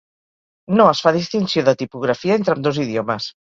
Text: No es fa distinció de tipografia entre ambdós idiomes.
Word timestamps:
No 0.79 0.87
es 0.93 1.01
fa 1.07 1.13
distinció 1.17 1.65
de 1.69 1.77
tipografia 1.83 2.41
entre 2.41 2.59
ambdós 2.59 2.83
idiomes. 2.89 3.33